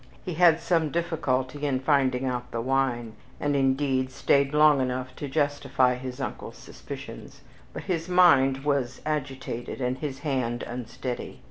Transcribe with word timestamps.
He 0.25 0.33
had 0.33 0.59
some 0.59 0.89
difficulty 0.89 1.63
in 1.63 1.79
finding 1.79 2.25
out 2.25 2.49
the 2.49 2.59
wine, 2.59 3.13
and 3.39 3.55
indeed 3.55 4.09
stayed 4.09 4.51
long 4.51 4.81
enough 4.81 5.15
to 5.17 5.27
justify 5.27 5.93
his 5.93 6.19
uncle's 6.19 6.57
suspicions, 6.57 7.41
but 7.71 7.83
his 7.83 8.09
mind 8.09 8.63
was 8.65 9.01
agitated, 9.05 9.79
and 9.79 9.99
his 9.99 10.17
hand 10.21 10.63
unsteady. 10.63 11.39